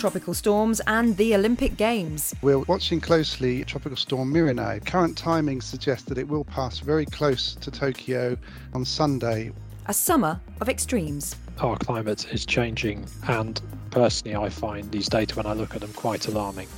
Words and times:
tropical 0.00 0.32
storms 0.32 0.80
and 0.86 1.14
the 1.18 1.34
Olympic 1.34 1.76
Games. 1.76 2.34
We're 2.40 2.60
watching 2.60 3.02
closely 3.02 3.62
Tropical 3.64 3.98
Storm 3.98 4.32
Mirinae. 4.32 4.84
Current 4.86 5.16
timing 5.16 5.60
suggests 5.60 6.08
that 6.08 6.16
it 6.16 6.26
will 6.26 6.44
pass 6.44 6.78
very 6.78 7.04
close 7.04 7.54
to 7.56 7.70
Tokyo 7.70 8.34
on 8.72 8.86
Sunday. 8.86 9.52
A 9.86 9.92
summer 9.92 10.40
of 10.62 10.70
extremes. 10.70 11.36
Our 11.60 11.76
climate 11.76 12.32
is 12.32 12.46
changing, 12.46 13.04
and 13.28 13.60
personally, 13.90 14.36
I 14.36 14.48
find 14.48 14.90
these 14.90 15.06
data 15.06 15.36
when 15.36 15.44
I 15.44 15.52
look 15.52 15.74
at 15.74 15.82
them 15.82 15.92
quite 15.92 16.28
alarming. 16.28 16.68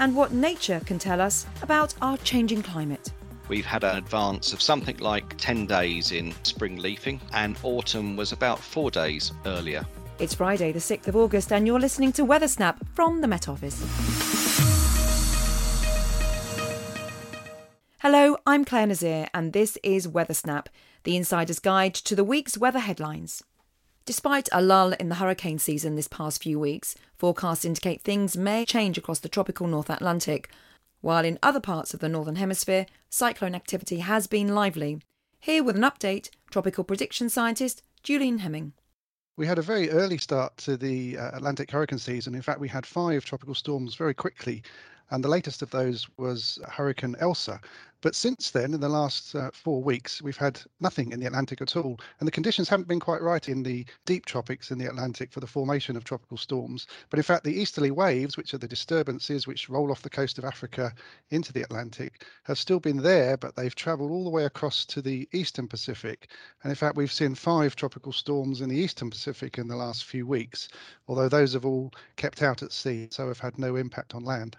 And 0.00 0.16
what 0.16 0.32
nature 0.32 0.80
can 0.84 0.98
tell 0.98 1.20
us 1.20 1.46
about 1.62 1.94
our 2.02 2.16
changing 2.18 2.62
climate. 2.62 3.12
We've 3.46 3.64
had 3.64 3.84
an 3.84 3.98
advance 3.98 4.52
of 4.52 4.60
something 4.60 4.96
like 4.96 5.36
10 5.36 5.66
days 5.66 6.10
in 6.10 6.34
spring 6.42 6.78
leafing, 6.78 7.20
and 7.32 7.56
autumn 7.62 8.16
was 8.16 8.32
about 8.32 8.58
four 8.58 8.90
days 8.90 9.30
earlier. 9.46 9.86
It's 10.16 10.34
Friday, 10.34 10.70
the 10.70 10.78
6th 10.78 11.08
of 11.08 11.16
August, 11.16 11.50
and 11.50 11.66
you're 11.66 11.80
listening 11.80 12.12
to 12.12 12.24
Weather 12.24 12.46
Snap 12.46 12.86
from 12.94 13.20
the 13.20 13.26
Met 13.26 13.48
Office. 13.48 13.82
Hello, 17.98 18.36
I'm 18.46 18.64
Clare 18.64 18.86
Nasir, 18.86 19.26
and 19.34 19.52
this 19.52 19.76
is 19.82 20.06
Weather 20.06 20.32
Snap, 20.32 20.68
the 21.02 21.16
insider's 21.16 21.58
guide 21.58 21.94
to 21.94 22.14
the 22.14 22.22
week's 22.22 22.56
weather 22.56 22.78
headlines. 22.78 23.42
Despite 24.06 24.48
a 24.52 24.62
lull 24.62 24.92
in 24.92 25.08
the 25.08 25.16
hurricane 25.16 25.58
season 25.58 25.96
this 25.96 26.06
past 26.06 26.44
few 26.44 26.60
weeks, 26.60 26.94
forecasts 27.18 27.64
indicate 27.64 28.02
things 28.02 28.36
may 28.36 28.64
change 28.64 28.96
across 28.96 29.18
the 29.18 29.28
tropical 29.28 29.66
North 29.66 29.90
Atlantic, 29.90 30.48
while 31.00 31.24
in 31.24 31.40
other 31.42 31.60
parts 31.60 31.92
of 31.92 31.98
the 31.98 32.08
Northern 32.08 32.36
Hemisphere, 32.36 32.86
cyclone 33.10 33.56
activity 33.56 33.98
has 33.98 34.28
been 34.28 34.54
lively. 34.54 35.00
Here 35.40 35.64
with 35.64 35.74
an 35.74 35.82
update, 35.82 36.30
tropical 36.52 36.84
prediction 36.84 37.28
scientist 37.28 37.82
Julian 38.04 38.38
Heming. 38.38 38.74
We 39.36 39.46
had 39.46 39.58
a 39.58 39.62
very 39.62 39.90
early 39.90 40.18
start 40.18 40.56
to 40.58 40.76
the 40.76 41.18
uh, 41.18 41.36
Atlantic 41.36 41.70
hurricane 41.70 41.98
season. 41.98 42.36
In 42.36 42.42
fact, 42.42 42.60
we 42.60 42.68
had 42.68 42.86
five 42.86 43.24
tropical 43.24 43.54
storms 43.54 43.96
very 43.96 44.14
quickly, 44.14 44.62
and 45.10 45.22
the 45.22 45.28
latest 45.28 45.62
of 45.62 45.70
those 45.70 46.08
was 46.16 46.58
Hurricane 46.68 47.16
Elsa. 47.18 47.60
But 48.04 48.14
since 48.14 48.50
then, 48.50 48.74
in 48.74 48.80
the 48.80 48.88
last 48.90 49.34
uh, 49.34 49.50
four 49.54 49.82
weeks, 49.82 50.20
we've 50.20 50.36
had 50.36 50.60
nothing 50.78 51.12
in 51.12 51.20
the 51.20 51.26
Atlantic 51.26 51.62
at 51.62 51.74
all. 51.74 51.98
And 52.20 52.26
the 52.26 52.32
conditions 52.32 52.68
haven't 52.68 52.86
been 52.86 53.00
quite 53.00 53.22
right 53.22 53.48
in 53.48 53.62
the 53.62 53.86
deep 54.04 54.26
tropics 54.26 54.70
in 54.70 54.76
the 54.76 54.84
Atlantic 54.84 55.32
for 55.32 55.40
the 55.40 55.46
formation 55.46 55.96
of 55.96 56.04
tropical 56.04 56.36
storms. 56.36 56.86
But 57.08 57.18
in 57.18 57.22
fact, 57.22 57.44
the 57.44 57.58
easterly 57.58 57.90
waves, 57.90 58.36
which 58.36 58.52
are 58.52 58.58
the 58.58 58.68
disturbances 58.68 59.46
which 59.46 59.70
roll 59.70 59.90
off 59.90 60.02
the 60.02 60.10
coast 60.10 60.36
of 60.36 60.44
Africa 60.44 60.92
into 61.30 61.50
the 61.50 61.62
Atlantic, 61.62 62.26
have 62.42 62.58
still 62.58 62.78
been 62.78 62.98
there, 62.98 63.38
but 63.38 63.56
they've 63.56 63.74
traveled 63.74 64.10
all 64.10 64.24
the 64.24 64.28
way 64.28 64.44
across 64.44 64.84
to 64.84 65.00
the 65.00 65.26
eastern 65.32 65.66
Pacific. 65.66 66.30
And 66.62 66.70
in 66.70 66.76
fact, 66.76 66.96
we've 66.96 67.10
seen 67.10 67.34
five 67.34 67.74
tropical 67.74 68.12
storms 68.12 68.60
in 68.60 68.68
the 68.68 68.76
eastern 68.76 69.08
Pacific 69.08 69.56
in 69.56 69.66
the 69.66 69.76
last 69.76 70.04
few 70.04 70.26
weeks, 70.26 70.68
although 71.08 71.30
those 71.30 71.54
have 71.54 71.64
all 71.64 71.90
kept 72.16 72.42
out 72.42 72.62
at 72.62 72.70
sea, 72.70 73.08
so 73.10 73.28
have 73.28 73.40
had 73.40 73.58
no 73.58 73.76
impact 73.76 74.14
on 74.14 74.24
land. 74.24 74.58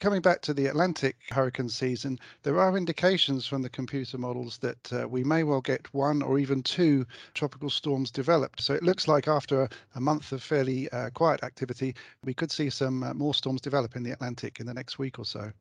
Coming 0.00 0.20
back 0.20 0.42
to 0.42 0.52
the 0.52 0.66
Atlantic 0.66 1.16
hurricane 1.30 1.68
season, 1.68 2.18
there 2.42 2.58
are 2.60 2.76
indications 2.76 3.46
from 3.46 3.62
the 3.62 3.70
computer 3.70 4.18
models 4.18 4.58
that 4.58 4.92
uh, 4.92 5.08
we 5.08 5.24
may 5.24 5.44
well 5.44 5.60
get 5.60 5.94
one 5.94 6.20
or 6.20 6.38
even 6.38 6.62
two 6.62 7.06
tropical 7.32 7.70
storms 7.70 8.10
developed. 8.10 8.60
So 8.60 8.74
it 8.74 8.82
looks 8.82 9.08
like 9.08 9.28
after 9.28 9.68
a, 9.94 10.00
month 10.00 10.32
of 10.32 10.42
fairly 10.42 10.90
uh, 10.90 11.10
quiet 11.10 11.42
activity, 11.42 11.94
we 12.24 12.34
could 12.34 12.50
see 12.50 12.70
some 12.70 13.02
uh, 13.02 13.14
more 13.14 13.34
storms 13.34 13.60
develop 13.60 13.96
in 13.96 14.02
the 14.02 14.10
Atlantic 14.10 14.60
in 14.60 14.66
the 14.66 14.74
next 14.74 14.98
week 14.98 15.18
or 15.18 15.24
so. 15.24 15.52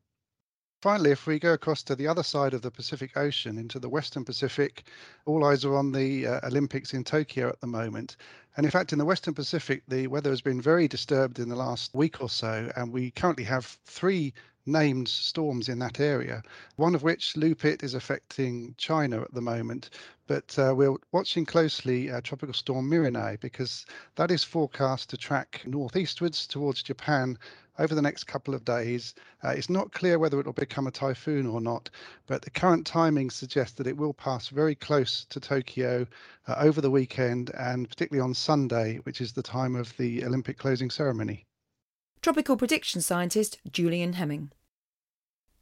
Finally, 0.84 1.12
if 1.12 1.26
we 1.26 1.40
go 1.40 1.54
across 1.54 1.82
to 1.82 1.96
the 1.96 2.06
other 2.06 2.24
side 2.24 2.54
of 2.54 2.62
the 2.62 2.70
Pacific 2.70 3.16
Ocean 3.16 3.58
into 3.58 3.80
the 3.80 3.88
Western 3.88 4.26
Pacific, 4.26 4.84
all 5.26 5.46
eyes 5.46 5.64
are 5.64 5.78
on 5.78 5.94
the 5.94 6.28
uh, 6.28 6.42
Olympics 6.44 6.94
in 6.94 7.06
Tokyo 7.06 7.48
at 7.48 7.62
the 7.62 7.68
moment. 7.68 8.18
And 8.58 8.66
in 8.66 8.70
fact, 8.70 8.92
in 8.92 9.00
the 9.00 9.06
Western 9.06 9.34
Pacific, 9.34 9.84
the 9.88 10.08
weather 10.08 10.30
has 10.30 10.42
been 10.42 10.60
very 10.60 10.90
disturbed 10.90 11.40
in 11.40 11.48
the 11.48 11.56
last 11.56 11.96
week 11.96 12.22
or 12.22 12.28
so. 12.28 12.70
And 12.76 12.92
we 12.92 13.12
currently 13.12 13.46
have 13.46 13.66
three 13.86 14.34
named 14.66 15.08
storms 15.08 15.70
in 15.70 15.80
that 15.80 16.02
area, 16.02 16.44
one 16.76 16.96
of 16.96 17.04
which, 17.04 17.36
Lupit, 17.38 17.82
is 17.82 17.94
affecting 17.94 18.76
China 18.78 19.22
at 19.22 19.34
the 19.34 19.42
moment. 19.42 19.90
But 20.28 20.60
uh, 20.60 20.74
we're 20.76 20.98
watching 21.14 21.46
closely 21.46 22.12
uh, 22.12 22.20
Tropical 22.20 22.54
Storm 22.54 22.90
Mirinae 22.90 23.40
because 23.40 23.86
that 24.16 24.32
is 24.32 24.44
forecast 24.44 25.10
to 25.12 25.18
track 25.18 25.62
northeastwards 25.66 26.46
towards 26.46 26.84
Japan 26.84 27.38
over 27.80 27.96
the 27.96 28.02
next 28.02 28.26
couple 28.26 28.54
of 28.54 28.66
days. 28.66 29.14
Uh, 29.44 29.50
it's 29.50 29.70
not 29.70 29.92
clear 29.92 30.20
whether 30.20 30.40
it 30.40 30.46
will 30.46 30.54
become 30.54 30.88
a 30.88 30.92
typhoon 30.92 31.48
or 31.48 31.62
not, 31.62 31.90
but 32.28 32.42
the 32.42 32.50
current 32.50 32.86
timing 32.86 33.30
suggests 33.30 33.76
that 33.78 33.88
it 33.88 33.98
will 33.98 34.14
pass 34.14 34.48
very 34.50 34.76
close 34.76 35.26
to 35.26 35.40
Tokyo 35.40 36.06
uh, 36.48 36.56
over 36.58 36.82
the 36.82 36.92
weekend 36.92 37.52
and 37.58 37.90
particularly 37.90 38.24
on 38.24 38.34
Sunday, 38.34 38.98
which 39.04 39.22
is 39.22 39.34
the 39.34 39.44
time 39.44 39.76
of 39.76 39.96
the 39.98 40.24
Olympic 40.24 40.58
closing 40.58 40.90
ceremony. 40.90 41.46
Tropical 42.22 42.56
prediction 42.56 43.02
scientist 43.02 43.58
Julian 43.72 44.14
Heming. 44.14 44.52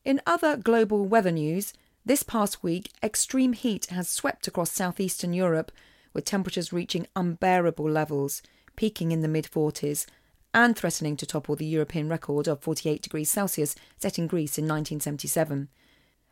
In 0.04 0.22
other 0.26 0.58
global 0.58 1.06
weather 1.06 1.32
news, 1.32 1.74
this 2.06 2.24
past 2.24 2.64
week, 2.64 2.90
extreme 3.04 3.54
heat 3.54 3.86
has 3.88 4.10
swept 4.10 4.48
across 4.48 4.72
southeastern 4.72 5.34
Europe, 5.34 5.72
with 6.14 6.26
temperatures 6.26 6.74
reaching 6.74 7.08
unbearable 7.16 7.90
levels, 7.90 8.42
peaking 8.76 9.12
in 9.12 9.22
the 9.22 9.28
mid 9.28 9.46
40s 9.46 10.08
and 10.54 10.76
threatening 10.76 11.16
to 11.18 11.26
topple 11.26 11.56
the 11.56 11.66
European 11.66 12.10
record 12.10 12.48
of 12.48 12.62
48 12.62 13.02
degrees 13.02 13.32
Celsius 13.32 13.76
set 13.98 14.20
in 14.20 14.28
Greece 14.28 14.58
in 14.58 14.66
1977. 14.66 15.70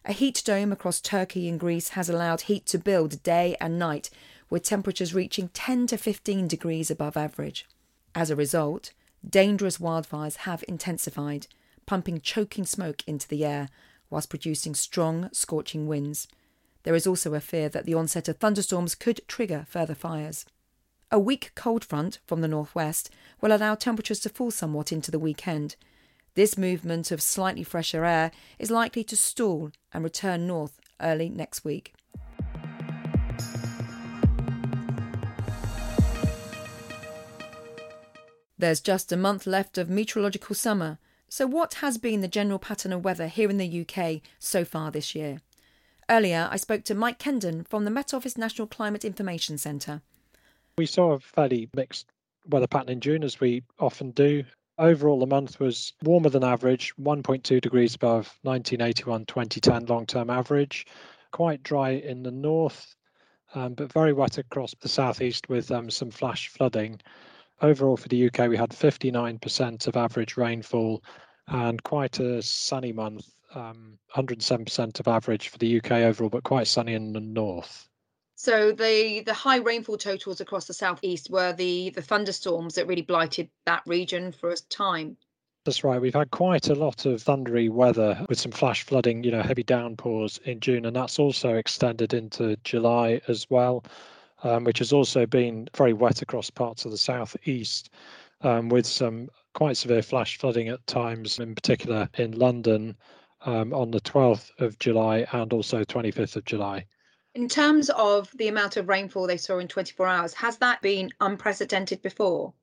A 0.05 0.13
heat 0.13 0.41
dome 0.45 0.71
across 0.71 1.01
Turkey 1.01 1.47
and 1.49 1.59
Greece 1.59 1.89
has 1.89 2.09
allowed 2.09 2.41
heat 2.41 2.65
to 2.67 2.77
build 2.77 3.21
day 3.23 3.55
and 3.59 3.77
night, 3.77 4.09
with 4.49 4.63
temperatures 4.63 5.13
reaching 5.13 5.49
10 5.49 5.87
to 5.87 5.97
15 5.97 6.47
degrees 6.47 6.89
above 6.89 7.15
average. 7.15 7.67
As 8.15 8.29
a 8.29 8.35
result, 8.35 8.91
dangerous 9.27 9.77
wildfires 9.77 10.37
have 10.37 10.63
intensified, 10.67 11.47
pumping 11.85 12.21
choking 12.21 12.65
smoke 12.65 13.03
into 13.07 13.27
the 13.27 13.45
air 13.45 13.69
whilst 14.09 14.29
producing 14.29 14.73
strong, 14.73 15.29
scorching 15.31 15.87
winds. 15.87 16.27
There 16.83 16.95
is 16.95 17.05
also 17.05 17.33
a 17.33 17.39
fear 17.39 17.69
that 17.69 17.85
the 17.85 17.93
onset 17.93 18.27
of 18.27 18.37
thunderstorms 18.37 18.95
could 18.95 19.21
trigger 19.27 19.65
further 19.69 19.95
fires. 19.95 20.45
A 21.11 21.17
weak 21.17 21.53
cold 21.55 21.83
front 21.83 22.19
from 22.27 22.41
the 22.41 22.47
northwest 22.47 23.09
will 23.41 23.51
allow 23.51 23.73
temperatures 23.73 24.19
to 24.19 24.29
fall 24.29 24.51
somewhat 24.51 24.91
into 24.91 25.09
the 25.09 25.17
weekend. 25.17 25.75
This 26.35 26.55
movement 26.55 27.11
of 27.11 27.19
slightly 27.19 27.63
fresher 27.63 28.05
air 28.05 28.29
is 28.59 28.69
likely 28.69 29.03
to 29.05 29.17
stall 29.17 29.71
and 29.91 30.03
return 30.03 30.45
north 30.45 30.79
early 31.01 31.27
next 31.27 31.65
week. 31.65 31.95
There's 38.59 38.79
just 38.79 39.11
a 39.11 39.17
month 39.17 39.47
left 39.47 39.79
of 39.79 39.89
meteorological 39.89 40.53
summer, 40.53 40.99
so 41.27 41.47
what 41.47 41.75
has 41.75 41.97
been 41.97 42.21
the 42.21 42.27
general 42.27 42.59
pattern 42.59 42.93
of 42.93 43.03
weather 43.03 43.27
here 43.27 43.49
in 43.49 43.57
the 43.57 43.81
UK 43.87 44.21
so 44.37 44.63
far 44.63 44.91
this 44.91 45.15
year? 45.15 45.41
Earlier, 46.07 46.47
I 46.51 46.57
spoke 46.57 46.83
to 46.83 46.93
Mike 46.93 47.17
Kendon 47.17 47.67
from 47.67 47.85
the 47.85 47.91
Met 47.91 48.13
Office 48.13 48.37
National 48.37 48.67
Climate 48.67 49.05
Information 49.05 49.57
Centre. 49.57 50.03
We 50.79 50.85
saw 50.85 51.11
a 51.11 51.19
fairly 51.19 51.67
mixed 51.75 52.09
weather 52.47 52.65
pattern 52.65 52.87
in 52.87 53.01
June, 53.01 53.25
as 53.25 53.41
we 53.41 53.63
often 53.79 54.11
do. 54.11 54.45
Overall, 54.77 55.19
the 55.19 55.25
month 55.25 55.59
was 55.59 55.91
warmer 56.03 56.29
than 56.29 56.45
average, 56.45 56.95
1.2 56.95 57.59
degrees 57.59 57.95
above 57.95 58.39
1981 58.43 59.25
2010 59.25 59.87
long 59.87 60.05
term 60.05 60.29
average. 60.29 60.87
Quite 61.31 61.63
dry 61.63 61.89
in 61.89 62.23
the 62.23 62.31
north, 62.31 62.95
um, 63.55 63.73
but 63.73 63.91
very 63.91 64.13
wet 64.13 64.37
across 64.37 64.73
the 64.79 64.87
southeast 64.87 65.49
with 65.49 65.69
um, 65.69 65.89
some 65.89 66.11
flash 66.11 66.47
flooding. 66.47 67.01
Overall, 67.61 67.97
for 67.97 68.07
the 68.07 68.27
UK, 68.27 68.47
we 68.47 68.55
had 68.55 68.69
59% 68.69 69.85
of 69.85 69.97
average 69.97 70.37
rainfall 70.37 71.03
and 71.47 71.83
quite 71.83 72.21
a 72.21 72.41
sunny 72.41 72.93
month, 72.93 73.27
um, 73.53 73.99
107% 74.15 74.97
of 75.01 75.09
average 75.09 75.49
for 75.49 75.57
the 75.57 75.81
UK 75.81 75.91
overall, 75.91 76.29
but 76.29 76.43
quite 76.43 76.67
sunny 76.67 76.93
in 76.93 77.11
the 77.11 77.19
north. 77.19 77.88
So 78.41 78.71
the 78.71 79.19
the 79.25 79.33
high 79.33 79.57
rainfall 79.57 79.97
totals 79.97 80.39
across 80.39 80.65
the 80.65 80.73
southeast 80.73 81.29
were 81.29 81.51
the 81.51 81.89
the 81.89 82.01
thunderstorms 82.01 82.75
that 82.75 82.87
really 82.87 83.01
blighted 83.01 83.49
that 83.65 83.83
region 83.85 84.31
for 84.31 84.49
a 84.49 84.55
time. 84.69 85.17
That's 85.65 85.83
right. 85.83 85.99
We've 85.99 86.13
had 86.13 86.31
quite 86.31 86.69
a 86.69 86.73
lot 86.73 87.05
of 87.05 87.21
thundery 87.21 87.69
weather 87.69 88.25
with 88.29 88.39
some 88.39 88.53
flash 88.53 88.83
flooding, 88.83 89.25
you 89.25 89.31
know, 89.31 89.41
heavy 89.41 89.63
downpours 89.63 90.39
in 90.45 90.61
June, 90.61 90.85
and 90.85 90.95
that's 90.95 91.19
also 91.19 91.55
extended 91.55 92.13
into 92.13 92.55
July 92.63 93.19
as 93.27 93.45
well, 93.49 93.83
um, 94.43 94.63
which 94.63 94.79
has 94.79 94.93
also 94.93 95.25
been 95.25 95.67
very 95.75 95.91
wet 95.91 96.21
across 96.21 96.49
parts 96.49 96.85
of 96.85 96.91
the 96.91 96.97
southeast, 96.97 97.89
um, 98.39 98.69
with 98.69 98.85
some 98.85 99.27
quite 99.53 99.75
severe 99.75 100.01
flash 100.01 100.37
flooding 100.37 100.69
at 100.69 100.87
times, 100.87 101.39
in 101.39 101.55
particular 101.55 102.07
in 102.17 102.31
London 102.31 102.95
um, 103.45 103.73
on 103.73 103.91
the 103.91 103.99
12th 103.99 104.49
of 104.59 104.79
July 104.79 105.27
and 105.33 105.51
also 105.51 105.83
25th 105.83 106.37
of 106.37 106.45
July. 106.45 106.85
In 107.35 107.47
terms 107.47 107.89
of 107.91 108.31
the 108.37 108.47
amount 108.47 108.75
of 108.77 108.89
rainfall 108.89 109.27
they 109.27 109.37
saw 109.37 109.59
in 109.59 109.67
24 109.67 110.07
hours, 110.07 110.33
has 110.33 110.57
that 110.57 110.81
been 110.81 111.11
unprecedented 111.19 112.01
before? 112.01 112.53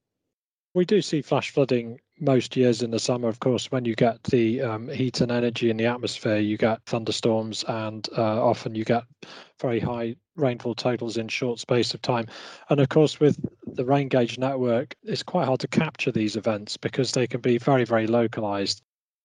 We 0.75 0.85
do 0.85 1.01
see 1.01 1.23
flash 1.23 1.51
flooding 1.51 2.01
most 2.21 2.57
years 2.57 2.83
in 2.83 2.91
the 2.91 2.99
summer. 2.99 3.29
Of 3.29 3.41
course, 3.41 3.71
when 3.71 3.85
you 3.85 3.95
get 3.95 4.23
the 4.25 4.61
um, 4.61 4.89
heat 4.89 5.21
and 5.21 5.31
energy 5.31 5.71
in 5.71 5.77
the 5.77 5.87
atmosphere, 5.87 6.39
you 6.39 6.59
get 6.59 6.83
thunderstorms, 6.85 7.65
and 7.69 8.09
uh, 8.17 8.45
often 8.45 8.75
you 8.75 8.85
get 8.85 9.05
very 9.61 9.81
high 9.81 10.17
rainfall 10.35 10.75
totals 10.75 11.17
in 11.17 11.29
short 11.29 11.61
space 11.61 11.95
of 11.95 12.03
time. 12.03 12.27
And 12.69 12.81
of 12.81 12.89
course, 12.89 13.21
with 13.21 13.39
the 13.67 13.85
rain 13.85 14.09
gauge 14.09 14.37
network, 14.37 14.95
it's 15.03 15.23
quite 15.23 15.47
hard 15.47 15.61
to 15.61 15.69
capture 15.69 16.13
these 16.13 16.37
events 16.37 16.77
because 16.77 17.13
they 17.13 17.27
can 17.27 17.41
be 17.41 17.57
very, 17.57 17.85
very 17.85 18.07
localized. 18.07 18.83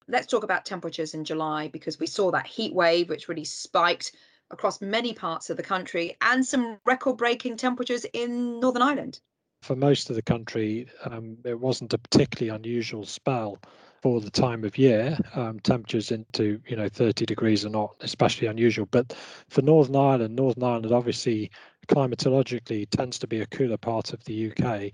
Let's 0.08 0.28
talk 0.28 0.44
about 0.44 0.66
temperatures 0.66 1.14
in 1.14 1.26
July 1.26 1.68
because 1.68 2.00
we 2.00 2.08
saw 2.08 2.32
that 2.32 2.48
heat 2.48 2.74
wave, 2.74 3.10
which 3.10 3.28
really 3.28 3.44
spiked 3.44 4.14
across 4.52 4.82
many 4.82 5.14
parts 5.14 5.50
of 5.50 5.58
the 5.58 5.64
country 5.64 6.16
and 6.22 6.46
some 6.46 6.78
record 6.86 7.18
breaking 7.18 7.58
temperatures 7.58 8.06
in 8.14 8.60
Northern 8.60 8.82
Ireland. 8.82 9.20
For 9.62 9.76
most 9.76 10.10
of 10.10 10.16
the 10.16 10.22
country, 10.22 10.88
um, 11.06 11.38
it 11.46 11.60
wasn't 11.60 11.94
a 11.94 11.98
particularly 11.98 12.56
unusual 12.56 13.06
spell 13.06 13.60
for 14.02 14.20
the 14.20 14.32
time 14.32 14.64
of 14.64 14.78
year. 14.78 15.18
Um, 15.36 15.60
temperatures 15.60 16.12
into 16.12 16.60
you 16.68 16.76
know 16.76 16.90
30 16.90 17.26
degrees 17.26 17.66
are 17.66 17.70
not 17.70 17.96
especially 18.02 18.48
unusual, 18.48 18.88
but 18.90 19.14
for 19.50 19.62
Northern 19.62 19.96
Ireland, 19.96 20.36
Northern 20.36 20.64
Ireland 20.64 20.92
obviously 20.92 21.52
climatologically 21.88 22.90
tends 22.90 23.20
to 23.20 23.28
be 23.28 23.42
a 23.42 23.48
cooler 23.48 23.78
part 23.78 24.14
of 24.14 24.24
the 24.24 24.52
UK. 24.52 24.92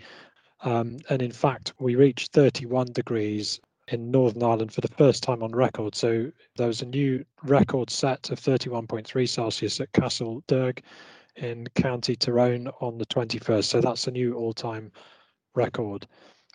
Um, 0.61 0.97
and 1.09 1.21
in 1.21 1.31
fact, 1.31 1.73
we 1.79 1.95
reached 1.95 2.33
31 2.33 2.87
degrees 2.87 3.59
in 3.89 4.11
Northern 4.11 4.43
Ireland 4.43 4.73
for 4.73 4.81
the 4.81 4.87
first 4.89 5.23
time 5.23 5.43
on 5.43 5.51
record. 5.51 5.95
So 5.95 6.31
there 6.57 6.67
was 6.67 6.81
a 6.81 6.85
new 6.85 7.23
record 7.43 7.89
set 7.89 8.29
of 8.29 8.39
31.3 8.39 9.29
Celsius 9.29 9.79
at 9.79 9.91
Castlederg 9.93 10.79
in 11.35 11.67
County 11.75 12.15
Tyrone 12.15 12.67
on 12.81 12.97
the 12.97 13.05
21st. 13.05 13.63
So 13.65 13.81
that's 13.81 14.07
a 14.07 14.11
new 14.11 14.33
all 14.35 14.53
time 14.53 14.91
record. 15.55 16.07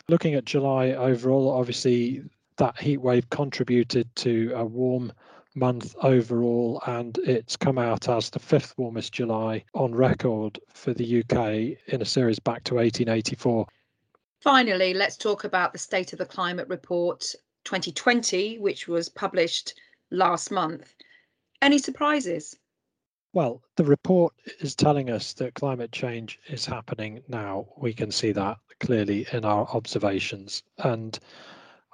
Looking 0.09 0.35
at 0.35 0.45
July 0.45 0.91
overall, 0.91 1.51
obviously 1.51 2.23
that 2.57 2.79
heat 2.79 2.99
wave 2.99 3.31
contributed 3.31 4.15
to 4.17 4.53
a 4.55 4.65
warm 4.65 5.13
month 5.55 5.95
overall, 6.03 6.83
and 6.87 7.19
it's 7.19 7.57
come 7.57 7.79
out 7.79 8.09
as 8.09 8.31
the 8.31 8.39
fifth 8.39 8.75
warmest 8.77 9.13
July 9.13 9.65
on 9.75 9.95
record 9.95 10.59
for 10.73 10.95
the 10.95 11.21
UK 11.21 11.79
in 11.93 12.03
a 12.03 12.07
series 12.07 12.39
back 12.39 12.65
to 12.65 12.75
1884. 12.75 13.67
Finally, 14.43 14.93
let's 14.93 15.17
talk 15.17 15.45
about 15.45 15.73
the 15.73 15.79
State 15.79 16.13
of 16.13 16.19
the 16.19 16.27
Climate 16.27 16.67
Report 16.67 17.21
2020, 17.63 18.59
which 18.59 18.89
was 18.89 19.09
published 19.09 19.75
last 20.11 20.51
month. 20.51 20.97
Any 21.63 21.79
surprises? 21.79 22.57
Well, 23.33 23.63
the 23.77 23.85
report 23.85 24.35
is 24.59 24.75
telling 24.75 25.11
us 25.11 25.33
that 25.35 25.55
climate 25.55 25.93
change 25.93 26.41
is 26.49 26.67
happening 26.67 27.23
now. 27.29 27.69
We 27.77 27.93
can 27.93 28.11
see 28.11 28.33
that 28.33 28.57
clearly 28.81 29.29
in 29.33 29.45
our 29.45 29.69
observations. 29.69 30.65
And 30.79 31.17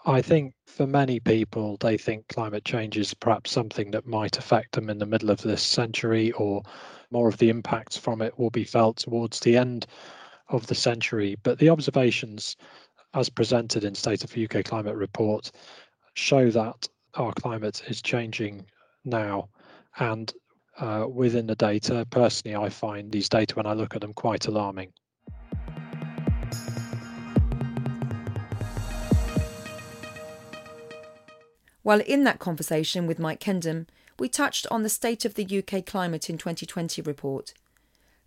I 0.06 0.22
think 0.22 0.54
for 0.66 0.86
many 0.86 1.20
people, 1.20 1.76
they 1.80 1.98
think 1.98 2.28
climate 2.28 2.64
change 2.64 2.96
is 2.96 3.12
perhaps 3.12 3.50
something 3.50 3.90
that 3.90 4.06
might 4.06 4.38
affect 4.38 4.72
them 4.72 4.88
in 4.88 4.96
the 4.96 5.04
middle 5.04 5.28
of 5.28 5.42
this 5.42 5.62
century, 5.62 6.32
or 6.32 6.62
more 7.10 7.28
of 7.28 7.36
the 7.36 7.50
impacts 7.50 7.98
from 7.98 8.22
it 8.22 8.38
will 8.38 8.48
be 8.48 8.64
felt 8.64 8.96
towards 8.96 9.38
the 9.40 9.58
end 9.58 9.86
of 10.48 10.66
the 10.66 10.74
century. 10.74 11.36
But 11.42 11.58
the 11.58 11.68
observations, 11.68 12.56
as 13.14 13.28
presented 13.28 13.84
in 13.84 13.94
State 13.94 14.24
of 14.24 14.36
UK 14.36 14.64
Climate 14.64 14.96
Report, 14.96 15.50
show 16.14 16.50
that 16.50 16.88
our 17.14 17.32
climate 17.32 17.82
is 17.88 18.02
changing 18.02 18.66
now. 19.04 19.48
And 19.98 20.32
uh, 20.78 21.06
within 21.10 21.46
the 21.46 21.56
data, 21.56 22.06
personally, 22.10 22.56
I 22.56 22.68
find 22.68 23.10
these 23.10 23.28
data, 23.28 23.54
when 23.54 23.66
I 23.66 23.72
look 23.72 23.94
at 23.94 24.00
them, 24.00 24.14
quite 24.14 24.46
alarming. 24.46 24.92
While 31.82 32.00
in 32.00 32.24
that 32.24 32.38
conversation 32.38 33.06
with 33.06 33.18
Mike 33.18 33.40
Kendon, 33.40 33.86
we 34.18 34.28
touched 34.28 34.66
on 34.70 34.82
the 34.82 34.88
State 34.88 35.24
of 35.24 35.34
the 35.34 35.44
UK 35.44 35.86
Climate 35.86 36.28
in 36.28 36.36
2020 36.36 37.00
report. 37.02 37.54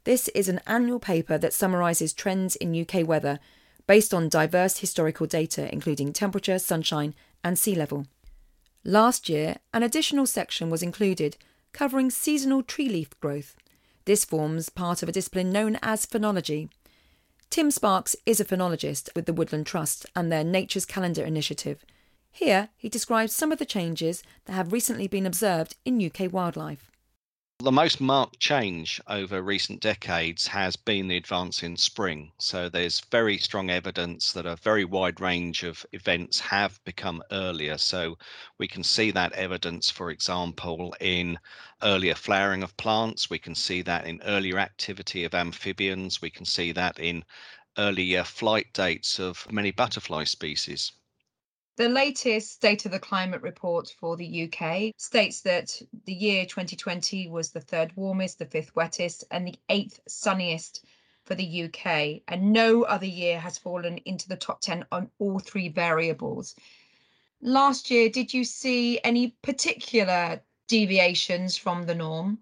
This 0.03 0.27
is 0.29 0.49
an 0.49 0.61
annual 0.65 0.99
paper 0.99 1.37
that 1.37 1.53
summarises 1.53 2.13
trends 2.13 2.55
in 2.55 2.79
UK 2.79 3.07
weather 3.07 3.39
based 3.85 4.13
on 4.13 4.29
diverse 4.29 4.77
historical 4.77 5.27
data, 5.27 5.71
including 5.71 6.13
temperature, 6.13 6.57
sunshine, 6.57 7.13
and 7.43 7.57
sea 7.57 7.75
level. 7.75 8.07
Last 8.83 9.29
year, 9.29 9.57
an 9.73 9.83
additional 9.83 10.25
section 10.25 10.69
was 10.69 10.81
included 10.81 11.37
covering 11.71 12.09
seasonal 12.09 12.63
tree 12.63 12.89
leaf 12.89 13.19
growth. 13.19 13.55
This 14.05 14.25
forms 14.25 14.69
part 14.69 15.03
of 15.03 15.09
a 15.09 15.11
discipline 15.11 15.51
known 15.51 15.77
as 15.83 16.05
phenology. 16.05 16.69
Tim 17.51 17.69
Sparks 17.69 18.15
is 18.25 18.39
a 18.39 18.45
phenologist 18.45 19.09
with 19.15 19.25
the 19.25 19.33
Woodland 19.33 19.67
Trust 19.67 20.05
and 20.15 20.31
their 20.31 20.43
Nature's 20.43 20.85
Calendar 20.85 21.23
initiative. 21.23 21.85
Here, 22.31 22.69
he 22.77 22.89
describes 22.89 23.35
some 23.35 23.51
of 23.51 23.59
the 23.59 23.65
changes 23.65 24.23
that 24.45 24.53
have 24.53 24.71
recently 24.71 25.07
been 25.07 25.25
observed 25.25 25.75
in 25.85 26.03
UK 26.03 26.31
wildlife. 26.31 26.90
The 27.63 27.71
most 27.71 28.01
marked 28.01 28.39
change 28.39 28.99
over 29.05 29.39
recent 29.39 29.81
decades 29.81 30.47
has 30.47 30.75
been 30.75 31.07
the 31.07 31.17
advance 31.17 31.61
in 31.61 31.77
spring. 31.77 32.31
So 32.39 32.69
there's 32.69 33.01
very 33.11 33.37
strong 33.37 33.69
evidence 33.69 34.31
that 34.31 34.47
a 34.47 34.55
very 34.55 34.83
wide 34.83 35.21
range 35.21 35.61
of 35.61 35.85
events 35.91 36.39
have 36.39 36.83
become 36.85 37.21
earlier. 37.29 37.77
So 37.77 38.17
we 38.57 38.67
can 38.67 38.83
see 38.83 39.11
that 39.11 39.33
evidence, 39.33 39.91
for 39.91 40.09
example, 40.09 40.95
in 40.99 41.37
earlier 41.83 42.15
flowering 42.15 42.63
of 42.63 42.75
plants. 42.77 43.29
We 43.29 43.37
can 43.37 43.53
see 43.53 43.83
that 43.83 44.07
in 44.07 44.23
earlier 44.23 44.57
activity 44.57 45.23
of 45.23 45.35
amphibians. 45.35 46.19
We 46.19 46.31
can 46.31 46.45
see 46.45 46.71
that 46.71 46.97
in 46.97 47.23
earlier 47.77 48.23
flight 48.23 48.73
dates 48.73 49.19
of 49.19 49.45
many 49.51 49.69
butterfly 49.69 50.23
species. 50.23 50.93
The 51.77 51.87
latest 51.87 52.51
State 52.51 52.85
of 52.85 52.91
the 52.91 52.99
Climate 52.99 53.41
report 53.41 53.95
for 53.97 54.17
the 54.17 54.43
UK 54.43 54.93
states 54.97 55.41
that 55.41 55.81
the 56.05 56.13
year 56.13 56.45
2020 56.45 57.29
was 57.29 57.51
the 57.51 57.61
third 57.61 57.95
warmest, 57.95 58.39
the 58.39 58.45
fifth 58.45 58.75
wettest, 58.75 59.23
and 59.31 59.47
the 59.47 59.55
eighth 59.69 60.01
sunniest 60.07 60.85
for 61.23 61.33
the 61.33 61.63
UK, 61.63 62.21
and 62.27 62.51
no 62.51 62.83
other 62.83 63.05
year 63.05 63.39
has 63.39 63.57
fallen 63.57 63.99
into 63.99 64.27
the 64.27 64.35
top 64.35 64.59
10 64.59 64.85
on 64.91 65.09
all 65.19 65.39
three 65.39 65.69
variables. 65.69 66.55
Last 67.41 67.89
year, 67.89 68.09
did 68.09 68.33
you 68.33 68.43
see 68.43 68.99
any 69.03 69.29
particular 69.41 70.43
deviations 70.67 71.55
from 71.55 71.85
the 71.85 71.95
norm? 71.95 72.39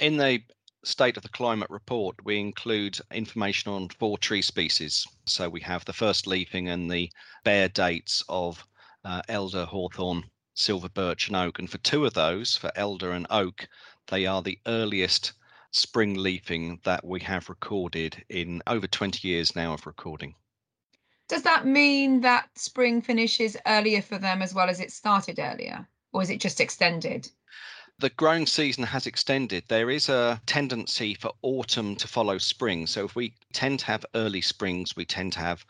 In 0.00 0.16
the 0.16 0.42
State 0.84 1.16
of 1.16 1.22
the 1.22 1.30
Climate 1.30 1.70
report, 1.70 2.22
we 2.24 2.38
include 2.38 2.98
information 3.10 3.72
on 3.72 3.88
four 3.88 4.18
tree 4.18 4.42
species. 4.42 5.06
So 5.24 5.48
we 5.48 5.60
have 5.62 5.84
the 5.84 5.92
first 5.92 6.26
leafing 6.26 6.68
and 6.68 6.90
the 6.90 7.10
bare 7.42 7.68
dates 7.68 8.22
of 8.28 8.66
uh, 9.04 9.22
elder, 9.28 9.64
hawthorn, 9.64 10.30
silver 10.54 10.88
birch, 10.88 11.28
and 11.28 11.36
oak. 11.36 11.58
And 11.58 11.70
for 11.70 11.78
two 11.78 12.04
of 12.04 12.12
those, 12.14 12.56
for 12.56 12.70
elder 12.76 13.12
and 13.12 13.26
oak, 13.30 13.66
they 14.08 14.26
are 14.26 14.42
the 14.42 14.58
earliest 14.66 15.32
spring 15.70 16.14
leafing 16.14 16.78
that 16.84 17.04
we 17.04 17.20
have 17.20 17.48
recorded 17.48 18.24
in 18.28 18.62
over 18.66 18.86
20 18.86 19.26
years 19.26 19.56
now 19.56 19.72
of 19.72 19.86
recording. 19.86 20.34
Does 21.28 21.42
that 21.42 21.66
mean 21.66 22.20
that 22.20 22.50
spring 22.58 23.00
finishes 23.00 23.56
earlier 23.66 24.02
for 24.02 24.18
them 24.18 24.42
as 24.42 24.52
well 24.52 24.68
as 24.68 24.80
it 24.80 24.92
started 24.92 25.38
earlier? 25.38 25.88
Or 26.12 26.22
is 26.22 26.30
it 26.30 26.40
just 26.40 26.60
extended? 26.60 27.28
The 27.98 28.10
growing 28.10 28.46
season 28.46 28.84
has 28.84 29.06
extended, 29.06 29.64
there 29.68 29.88
is 29.88 30.08
a 30.08 30.40
tendency 30.46 31.14
for 31.14 31.32
autumn 31.42 31.94
to 31.96 32.08
follow 32.08 32.38
spring. 32.38 32.86
So 32.86 33.04
if 33.04 33.14
we 33.14 33.34
tend 33.52 33.80
to 33.80 33.86
have 33.86 34.04
early 34.14 34.40
springs, 34.40 34.96
we 34.96 35.04
tend 35.04 35.32
to 35.34 35.38
have 35.38 35.64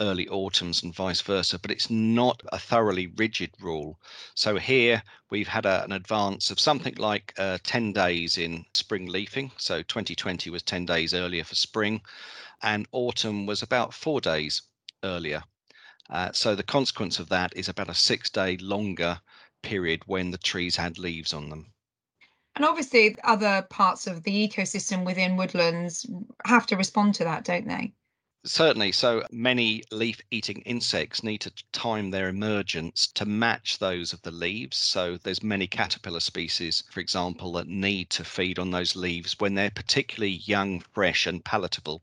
early 0.00 0.28
autumns 0.28 0.82
and 0.82 0.94
vice 0.94 1.20
versa, 1.20 1.58
but 1.58 1.70
it's 1.70 1.88
not 1.88 2.42
a 2.52 2.58
thoroughly 2.58 3.06
rigid 3.06 3.50
rule. 3.60 3.98
So 4.34 4.56
here 4.56 5.02
we've 5.30 5.48
had 5.48 5.66
a, 5.66 5.84
an 5.84 5.92
advance 5.92 6.50
of 6.50 6.60
something 6.60 6.94
like 6.96 7.32
uh, 7.38 7.58
10 7.62 7.92
days 7.92 8.38
in 8.38 8.64
spring 8.74 9.06
leafing. 9.06 9.52
So 9.56 9.82
2020 9.82 10.50
was 10.50 10.62
10 10.62 10.84
days 10.84 11.14
earlier 11.14 11.44
for 11.44 11.54
spring, 11.54 12.00
and 12.62 12.88
autumn 12.92 13.46
was 13.46 13.62
about 13.62 13.94
four 13.94 14.20
days 14.20 14.62
earlier. 15.04 15.42
Uh, 16.10 16.32
so 16.32 16.54
the 16.54 16.62
consequence 16.62 17.18
of 17.18 17.28
that 17.28 17.54
is 17.54 17.68
about 17.68 17.90
a 17.90 17.94
six 17.94 18.30
day 18.30 18.56
longer 18.56 19.20
period 19.62 20.02
when 20.06 20.30
the 20.30 20.38
trees 20.38 20.76
had 20.76 20.98
leaves 20.98 21.32
on 21.32 21.48
them. 21.48 21.72
And 22.56 22.64
obviously, 22.64 23.16
other 23.22 23.66
parts 23.70 24.06
of 24.06 24.24
the 24.24 24.48
ecosystem 24.48 25.04
within 25.04 25.36
woodlands 25.36 26.06
have 26.44 26.66
to 26.66 26.76
respond 26.76 27.14
to 27.14 27.24
that, 27.24 27.44
don't 27.44 27.68
they? 27.68 27.92
Certainly. 28.44 28.92
So 28.92 29.24
many 29.30 29.82
leaf 29.90 30.20
eating 30.30 30.62
insects 30.62 31.22
need 31.22 31.40
to 31.42 31.52
time 31.72 32.10
their 32.10 32.28
emergence 32.28 33.06
to 33.08 33.26
match 33.26 33.78
those 33.78 34.12
of 34.12 34.22
the 34.22 34.30
leaves. 34.30 34.76
So 34.76 35.18
there's 35.18 35.42
many 35.42 35.66
caterpillar 35.66 36.20
species, 36.20 36.82
for 36.90 37.00
example, 37.00 37.52
that 37.52 37.68
need 37.68 38.10
to 38.10 38.24
feed 38.24 38.58
on 38.58 38.70
those 38.70 38.96
leaves 38.96 39.36
when 39.38 39.54
they're 39.54 39.70
particularly 39.70 40.36
young, 40.44 40.80
fresh, 40.80 41.26
and 41.26 41.44
palatable. 41.44 42.02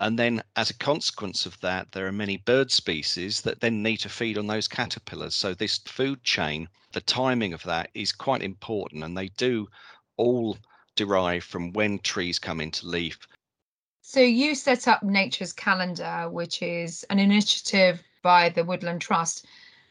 And 0.00 0.18
then, 0.18 0.42
as 0.56 0.70
a 0.70 0.78
consequence 0.78 1.46
of 1.46 1.60
that, 1.60 1.92
there 1.92 2.06
are 2.06 2.12
many 2.12 2.36
bird 2.36 2.72
species 2.72 3.42
that 3.42 3.60
then 3.60 3.82
need 3.82 3.98
to 3.98 4.08
feed 4.08 4.36
on 4.36 4.48
those 4.48 4.66
caterpillars. 4.66 5.36
So, 5.36 5.54
this 5.54 5.78
food 5.78 6.24
chain, 6.24 6.68
the 6.92 7.00
timing 7.00 7.52
of 7.52 7.62
that 7.62 7.90
is 7.94 8.10
quite 8.10 8.42
important, 8.42 9.04
and 9.04 9.16
they 9.16 9.28
do 9.28 9.68
all 10.16 10.58
derive 10.96 11.44
from 11.44 11.72
when 11.72 12.00
trees 12.00 12.40
come 12.40 12.60
into 12.60 12.88
leaf. 12.88 13.18
So, 14.02 14.20
you 14.20 14.56
set 14.56 14.88
up 14.88 15.04
Nature's 15.04 15.52
Calendar, 15.52 16.28
which 16.28 16.60
is 16.60 17.04
an 17.04 17.20
initiative 17.20 18.02
by 18.20 18.48
the 18.48 18.64
Woodland 18.64 19.00
Trust. 19.00 19.46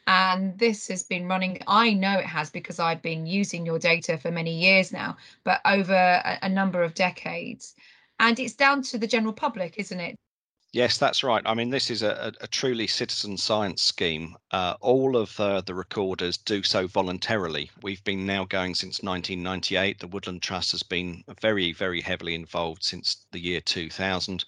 And 0.06 0.60
this 0.60 0.90
has 0.90 1.04
been 1.04 1.30
running, 1.30 1.62
I 1.66 1.94
know 1.94 2.20
it 2.20 2.26
has 2.26 2.50
because 2.50 2.78
I've 2.78 3.02
been 3.02 3.26
using 3.26 3.66
your 3.66 3.80
data 3.80 4.18
for 4.18 4.32
many 4.32 4.54
years 4.54 4.92
now, 4.92 5.16
but 5.46 5.62
over 5.64 5.94
a, 5.94 6.40
a 6.42 6.50
number 6.50 6.84
of 6.84 6.94
decades 6.94 7.74
and 8.24 8.40
it's 8.40 8.54
down 8.54 8.82
to 8.82 8.98
the 8.98 9.06
general 9.06 9.34
public, 9.34 9.76
isn't 9.78 10.00
it? 10.00 10.16
Yes, 10.72 10.98
that's 10.98 11.24
right. 11.24 11.44
I 11.46 11.54
mean, 11.54 11.70
this 11.70 11.92
is 11.92 12.02
a, 12.02 12.34
a 12.42 12.48
truly 12.48 12.88
citizen 12.88 13.38
science 13.38 13.84
scheme. 13.84 14.36
Uh, 14.50 14.76
all 14.80 15.18
of 15.18 15.40
uh, 15.40 15.62
the 15.62 15.76
recorders 15.76 16.38
do 16.38 16.64
so 16.64 16.88
voluntarily. 16.88 17.70
We've 17.84 18.04
been 18.06 18.26
now 18.26 18.46
going 18.46 18.74
since 18.74 19.04
1998. 19.04 20.00
The 20.00 20.08
Woodland 20.08 20.42
Trust 20.42 20.72
has 20.72 20.82
been 20.82 21.24
very, 21.42 21.74
very 21.74 22.02
heavily 22.02 22.34
involved 22.34 22.84
since 22.84 23.26
the 23.32 23.40
year 23.40 23.62
2000. 23.62 24.46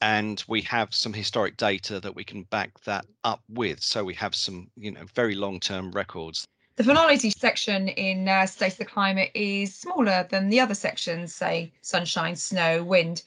And 0.00 0.42
we 0.48 0.62
have 0.62 0.92
some 0.92 1.12
historic 1.12 1.56
data 1.56 2.00
that 2.00 2.16
we 2.16 2.24
can 2.24 2.44
back 2.44 2.82
that 2.84 3.06
up 3.22 3.42
with. 3.48 3.80
So 3.80 4.02
we 4.02 4.14
have 4.14 4.34
some, 4.34 4.70
you 4.76 4.90
know, 4.90 5.04
very 5.14 5.36
long-term 5.36 5.92
records. 5.92 6.46
The 6.76 6.82
phenology 6.82 7.32
section 7.32 7.86
in 7.86 8.28
uh, 8.28 8.46
State 8.46 8.72
of 8.72 8.78
the 8.78 8.84
Climate 8.84 9.30
is 9.32 9.72
smaller 9.72 10.26
than 10.28 10.48
the 10.48 10.58
other 10.58 10.74
sections, 10.74 11.32
say 11.32 11.72
sunshine, 11.82 12.34
snow, 12.34 12.82
wind. 12.82 13.22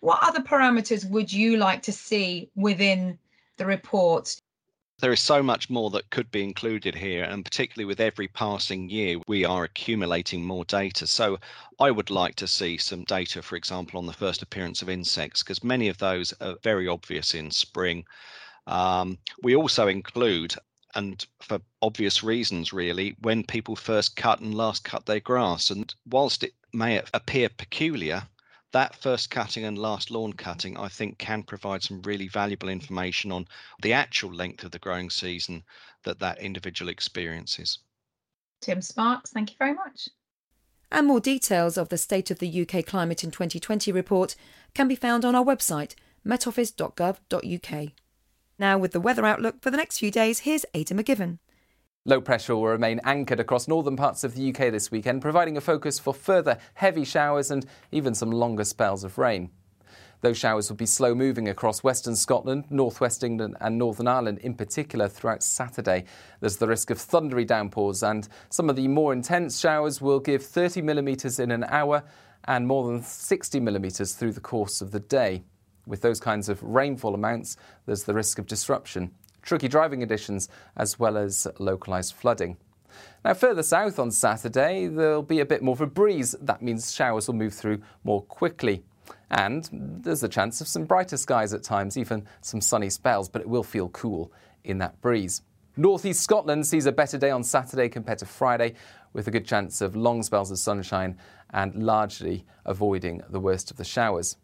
What 0.00 0.20
other 0.22 0.40
parameters 0.40 1.08
would 1.10 1.30
you 1.30 1.58
like 1.58 1.82
to 1.82 1.92
see 1.92 2.48
within 2.56 3.18
the 3.58 3.66
report? 3.66 4.36
There 5.00 5.12
is 5.12 5.20
so 5.20 5.42
much 5.42 5.68
more 5.68 5.90
that 5.90 6.08
could 6.08 6.30
be 6.30 6.42
included 6.42 6.94
here, 6.94 7.24
and 7.24 7.44
particularly 7.44 7.84
with 7.84 8.00
every 8.00 8.26
passing 8.26 8.88
year, 8.88 9.18
we 9.28 9.44
are 9.44 9.64
accumulating 9.64 10.42
more 10.42 10.64
data. 10.64 11.06
So, 11.06 11.38
I 11.78 11.90
would 11.90 12.08
like 12.08 12.36
to 12.36 12.46
see 12.46 12.78
some 12.78 13.04
data, 13.04 13.42
for 13.42 13.56
example, 13.56 13.98
on 13.98 14.06
the 14.06 14.12
first 14.14 14.40
appearance 14.40 14.80
of 14.80 14.88
insects, 14.88 15.42
because 15.42 15.62
many 15.62 15.88
of 15.88 15.98
those 15.98 16.32
are 16.40 16.56
very 16.62 16.88
obvious 16.88 17.34
in 17.34 17.50
spring. 17.50 18.06
Um, 18.66 19.18
we 19.42 19.54
also 19.54 19.88
include, 19.88 20.54
and 20.94 21.24
for 21.40 21.60
obvious 21.82 22.22
reasons, 22.22 22.72
really, 22.72 23.16
when 23.20 23.44
people 23.44 23.76
first 23.76 24.16
cut 24.16 24.40
and 24.40 24.54
last 24.54 24.84
cut 24.84 25.06
their 25.06 25.20
grass. 25.20 25.70
And 25.70 25.94
whilst 26.06 26.42
it 26.42 26.54
may 26.72 27.02
appear 27.12 27.48
peculiar, 27.48 28.26
that 28.72 28.94
first 28.94 29.30
cutting 29.30 29.64
and 29.64 29.78
last 29.78 30.10
lawn 30.10 30.32
cutting, 30.32 30.76
I 30.76 30.88
think, 30.88 31.18
can 31.18 31.42
provide 31.42 31.82
some 31.82 32.02
really 32.02 32.28
valuable 32.28 32.68
information 32.68 33.32
on 33.32 33.46
the 33.82 33.92
actual 33.92 34.32
length 34.32 34.64
of 34.64 34.70
the 34.70 34.78
growing 34.78 35.10
season 35.10 35.64
that 36.04 36.18
that 36.20 36.38
individual 36.38 36.90
experiences. 36.90 37.78
Tim 38.60 38.82
Sparks, 38.82 39.30
thank 39.30 39.50
you 39.50 39.56
very 39.58 39.74
much. 39.74 40.08
And 40.90 41.06
more 41.06 41.20
details 41.20 41.76
of 41.76 41.90
the 41.90 41.98
State 41.98 42.30
of 42.30 42.38
the 42.38 42.62
UK 42.62 42.84
Climate 42.84 43.22
in 43.22 43.30
2020 43.30 43.92
report 43.92 44.34
can 44.74 44.88
be 44.88 44.96
found 44.96 45.24
on 45.24 45.34
our 45.34 45.44
website, 45.44 45.94
metoffice.gov.uk. 46.26 47.92
Now, 48.58 48.76
with 48.76 48.90
the 48.90 49.00
weather 49.00 49.24
outlook 49.24 49.62
for 49.62 49.70
the 49.70 49.76
next 49.76 49.98
few 49.98 50.10
days, 50.10 50.40
here's 50.40 50.66
Aidan 50.74 50.98
McGivern. 50.98 51.38
Low 52.04 52.20
pressure 52.20 52.56
will 52.56 52.66
remain 52.66 53.00
anchored 53.04 53.38
across 53.38 53.68
northern 53.68 53.94
parts 53.94 54.24
of 54.24 54.34
the 54.34 54.48
UK 54.48 54.72
this 54.72 54.90
weekend, 54.90 55.22
providing 55.22 55.56
a 55.56 55.60
focus 55.60 56.00
for 56.00 56.12
further 56.12 56.58
heavy 56.74 57.04
showers 57.04 57.52
and 57.52 57.64
even 57.92 58.14
some 58.14 58.32
longer 58.32 58.64
spells 58.64 59.04
of 59.04 59.16
rain. 59.16 59.50
Those 60.22 60.36
showers 60.36 60.68
will 60.68 60.76
be 60.76 60.86
slow 60.86 61.14
moving 61.14 61.48
across 61.48 61.84
western 61.84 62.16
Scotland, 62.16 62.64
northwest 62.68 63.22
England, 63.22 63.56
and 63.60 63.78
Northern 63.78 64.08
Ireland 64.08 64.38
in 64.38 64.54
particular 64.54 65.06
throughout 65.06 65.44
Saturday. 65.44 66.04
There's 66.40 66.56
the 66.56 66.66
risk 66.66 66.90
of 66.90 66.98
thundery 66.98 67.44
downpours, 67.44 68.02
and 68.02 68.28
some 68.50 68.68
of 68.68 68.74
the 68.74 68.88
more 68.88 69.12
intense 69.12 69.60
showers 69.60 70.00
will 70.00 70.18
give 70.18 70.44
30 70.44 70.82
millimetres 70.82 71.38
in 71.38 71.52
an 71.52 71.62
hour 71.68 72.02
and 72.46 72.66
more 72.66 72.88
than 72.88 73.02
60 73.02 73.60
millimetres 73.60 74.14
through 74.14 74.32
the 74.32 74.40
course 74.40 74.80
of 74.80 74.90
the 74.90 75.00
day. 75.00 75.44
With 75.88 76.02
those 76.02 76.20
kinds 76.20 76.50
of 76.50 76.62
rainfall 76.62 77.14
amounts, 77.14 77.56
there's 77.86 78.04
the 78.04 78.14
risk 78.14 78.38
of 78.38 78.46
disruption 78.46 79.10
tricky 79.40 79.68
driving 79.68 80.00
conditions, 80.00 80.46
as 80.76 80.98
well 80.98 81.16
as 81.16 81.46
localised 81.58 82.14
flooding. 82.14 82.58
Now, 83.24 83.32
further 83.32 83.62
south 83.62 83.98
on 83.98 84.10
Saturday, 84.10 84.86
there'll 84.86 85.22
be 85.22 85.40
a 85.40 85.46
bit 85.46 85.62
more 85.62 85.72
of 85.72 85.80
a 85.80 85.86
breeze. 85.86 86.34
That 86.42 86.60
means 86.60 86.92
showers 86.94 87.28
will 87.28 87.34
move 87.34 87.54
through 87.54 87.80
more 88.04 88.20
quickly. 88.22 88.82
And 89.30 89.66
there's 89.72 90.22
a 90.22 90.28
chance 90.28 90.60
of 90.60 90.68
some 90.68 90.84
brighter 90.84 91.16
skies 91.16 91.54
at 91.54 91.62
times, 91.62 91.96
even 91.96 92.26
some 92.42 92.60
sunny 92.60 92.90
spells, 92.90 93.30
but 93.30 93.40
it 93.40 93.48
will 93.48 93.62
feel 93.62 93.88
cool 93.88 94.30
in 94.64 94.76
that 94.78 95.00
breeze. 95.00 95.40
Northeast 95.78 96.20
Scotland 96.20 96.66
sees 96.66 96.84
a 96.84 96.92
better 96.92 97.16
day 97.16 97.30
on 97.30 97.42
Saturday 97.42 97.88
compared 97.88 98.18
to 98.18 98.26
Friday, 98.26 98.74
with 99.14 99.28
a 99.28 99.30
good 99.30 99.46
chance 99.46 99.80
of 99.80 99.96
long 99.96 100.22
spells 100.22 100.50
of 100.50 100.58
sunshine 100.58 101.16
and 101.50 101.82
largely 101.82 102.44
avoiding 102.66 103.22
the 103.30 103.40
worst 103.40 103.70
of 103.70 103.78
the 103.78 103.84
showers. 103.84 104.36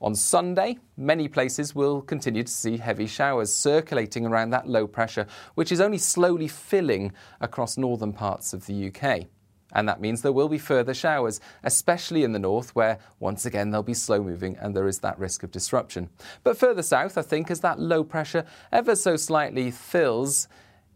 On 0.00 0.14
Sunday, 0.14 0.78
many 0.98 1.26
places 1.26 1.74
will 1.74 2.02
continue 2.02 2.42
to 2.42 2.52
see 2.52 2.76
heavy 2.76 3.06
showers 3.06 3.52
circulating 3.52 4.26
around 4.26 4.50
that 4.50 4.68
low 4.68 4.86
pressure, 4.86 5.26
which 5.54 5.72
is 5.72 5.80
only 5.80 5.96
slowly 5.96 6.48
filling 6.48 7.12
across 7.40 7.78
northern 7.78 8.12
parts 8.12 8.52
of 8.52 8.66
the 8.66 8.88
UK. 8.88 9.26
And 9.72 9.88
that 9.88 10.00
means 10.00 10.22
there 10.22 10.32
will 10.32 10.48
be 10.48 10.58
further 10.58 10.94
showers, 10.94 11.40
especially 11.64 12.24
in 12.24 12.32
the 12.32 12.38
north, 12.38 12.74
where 12.74 12.98
once 13.20 13.46
again 13.46 13.70
they'll 13.70 13.82
be 13.82 13.94
slow 13.94 14.22
moving 14.22 14.56
and 14.58 14.76
there 14.76 14.86
is 14.86 14.98
that 15.00 15.18
risk 15.18 15.42
of 15.42 15.50
disruption. 15.50 16.10
But 16.44 16.58
further 16.58 16.82
south, 16.82 17.18
I 17.18 17.22
think, 17.22 17.50
as 17.50 17.60
that 17.60 17.80
low 17.80 18.04
pressure 18.04 18.44
ever 18.72 18.94
so 18.94 19.16
slightly 19.16 19.70
fills, 19.70 20.46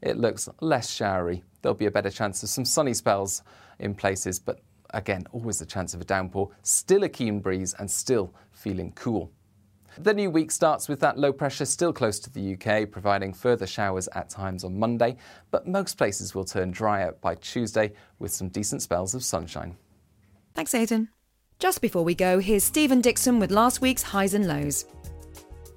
it 0.02 0.18
looks 0.18 0.48
less 0.60 0.90
showery. 0.90 1.42
There'll 1.62 1.74
be 1.74 1.86
a 1.86 1.90
better 1.90 2.10
chance 2.10 2.42
of 2.42 2.48
some 2.48 2.64
sunny 2.64 2.94
spells 2.94 3.42
in 3.78 3.94
places, 3.94 4.38
but 4.38 4.60
again, 4.94 5.24
always 5.32 5.58
the 5.58 5.66
chance 5.66 5.94
of 5.94 6.00
a 6.00 6.04
downpour, 6.04 6.50
still 6.62 7.04
a 7.04 7.08
keen 7.08 7.40
breeze, 7.40 7.74
and 7.78 7.90
still 7.90 8.34
feeling 8.52 8.92
cool. 8.92 9.30
The 9.98 10.14
new 10.14 10.30
week 10.30 10.52
starts 10.52 10.88
with 10.88 11.00
that 11.00 11.18
low 11.18 11.32
pressure 11.32 11.64
still 11.64 11.92
close 11.92 12.20
to 12.20 12.30
the 12.30 12.54
UK, 12.54 12.90
providing 12.90 13.34
further 13.34 13.66
showers 13.66 14.08
at 14.14 14.30
times 14.30 14.62
on 14.62 14.78
Monday, 14.78 15.16
but 15.50 15.66
most 15.66 15.98
places 15.98 16.34
will 16.34 16.44
turn 16.44 16.70
drier 16.70 17.12
by 17.20 17.34
Tuesday 17.34 17.92
with 18.18 18.32
some 18.32 18.48
decent 18.48 18.82
spells 18.82 19.14
of 19.14 19.24
sunshine. 19.24 19.76
Thanks, 20.54 20.74
Aidan. 20.74 21.08
Just 21.58 21.80
before 21.80 22.04
we 22.04 22.14
go, 22.14 22.38
here's 22.38 22.64
Stephen 22.64 23.00
Dixon 23.00 23.38
with 23.38 23.50
last 23.50 23.80
week's 23.80 24.02
highs 24.02 24.34
and 24.34 24.46
lows. 24.46 24.86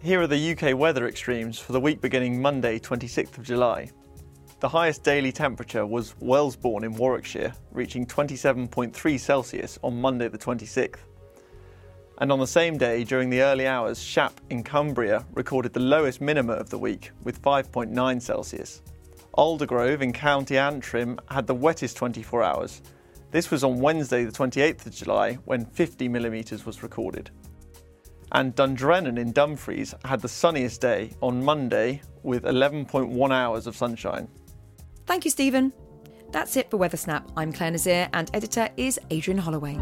Here 0.02 0.22
are 0.22 0.28
the 0.28 0.52
UK 0.52 0.78
weather 0.78 1.08
extremes 1.08 1.58
for 1.58 1.72
the 1.72 1.80
week 1.80 2.00
beginning 2.00 2.42
Monday, 2.42 2.78
26th 2.80 3.38
of 3.38 3.44
July. 3.44 3.90
The 4.64 4.70
highest 4.70 5.04
daily 5.04 5.34
temperature 5.34 5.86
was 5.86 6.16
Wellesbourne 6.22 6.86
in 6.86 6.96
Warwickshire, 6.96 7.54
reaching 7.72 8.06
27.3 8.06 9.20
Celsius 9.20 9.78
on 9.84 10.00
Monday 10.00 10.30
the 10.30 10.38
26th. 10.38 11.00
And 12.20 12.32
on 12.32 12.40
the 12.40 12.48
same 12.48 12.78
day, 12.78 13.04
during 13.04 13.30
the 13.30 13.42
early 13.42 13.68
hours, 13.68 14.02
Shap 14.02 14.40
in 14.50 14.64
Cumbria 14.64 15.26
recorded 15.34 15.74
the 15.74 15.82
lowest 15.82 16.22
minima 16.22 16.54
of 16.54 16.70
the 16.70 16.78
week 16.78 17.12
with 17.26 17.42
5.9 17.42 18.22
Celsius. 18.22 18.82
Aldergrove 19.38 20.00
in 20.00 20.14
County 20.14 20.58
Antrim 20.58 21.20
had 21.30 21.46
the 21.46 21.54
wettest 21.54 21.98
24 21.98 22.42
hours. 22.42 22.82
This 23.32 23.52
was 23.52 23.66
on 23.66 23.82
Wednesday, 23.82 24.24
the 24.24 24.32
28th 24.32 24.86
of 24.86 24.96
July, 24.96 25.34
when 25.44 25.66
50 25.66 26.08
millimetres 26.08 26.66
was 26.66 26.84
recorded. 26.84 27.32
And 28.32 28.56
Dundrennan 28.56 29.18
in 29.18 29.34
Dumfries 29.34 29.94
had 30.06 30.22
the 30.22 30.30
sunniest 30.30 30.80
day 30.80 31.12
on 31.20 31.44
Monday 31.44 32.02
with 32.24 32.44
11.1 32.44 33.32
hours 33.34 33.68
of 33.68 33.76
sunshine. 33.76 34.30
Thank 35.06 35.26
you, 35.26 35.32
Stephen. 35.32 35.74
That's 36.32 36.56
it 36.56 36.72
for 36.72 36.78
Weather 36.78 36.98
Snap. 36.98 37.30
I'm 37.38 37.52
Clare 37.52 37.72
Nasir, 37.72 38.10
and 38.14 38.30
editor 38.34 38.70
is 38.78 39.00
Adrian 39.10 39.38
Holloway. 39.38 39.78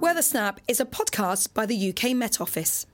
Weather 0.00 0.22
Snap 0.22 0.60
is 0.66 0.80
a 0.80 0.84
podcast 0.86 1.52
by 1.52 1.66
the 1.66 1.90
UK 1.90 2.14
Met 2.16 2.40
Office. 2.40 2.86